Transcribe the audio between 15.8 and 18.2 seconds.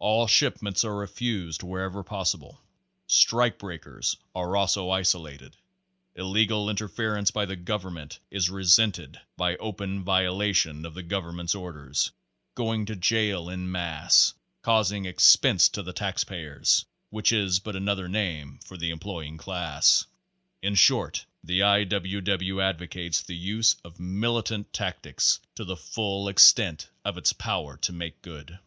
the taxpayers which is but another